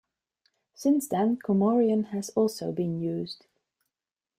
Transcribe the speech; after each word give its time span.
Since 0.73 1.07
then, 1.09 1.37
Comorian 1.37 2.05
has 2.05 2.31
also 2.31 2.71
been 2.71 2.99
used. 2.99 3.45